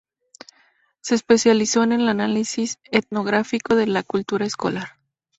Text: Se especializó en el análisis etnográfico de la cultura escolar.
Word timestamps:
Se 1.03 1.13
especializó 1.13 1.83
en 1.83 1.91
el 1.91 2.07
análisis 2.09 2.79
etnográfico 2.85 3.75
de 3.75 3.85
la 3.85 4.01
cultura 4.01 4.47
escolar. 4.47 4.97